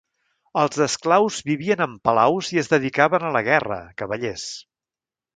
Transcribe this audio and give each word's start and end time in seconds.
Els 0.59 0.77
esclaus 0.85 1.35
vivien 1.49 1.83
en 1.85 1.93
palaus 2.09 2.49
i 2.55 2.61
es 2.61 2.69
dedicaven 2.71 3.27
a 3.27 3.33
la 3.35 3.43
guerra, 3.49 3.77
cavallers. 4.03 4.47